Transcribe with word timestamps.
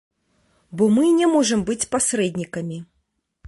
Бо 0.79 0.87
мы 0.95 1.05
не 1.19 1.29
можам 1.35 1.59
быць 1.69 1.87
пасрэднікамі. 1.95 2.85